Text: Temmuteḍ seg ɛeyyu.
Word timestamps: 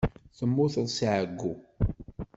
Temmuteḍ 0.37 0.87
seg 0.91 1.07
ɛeyyu. 1.13 1.53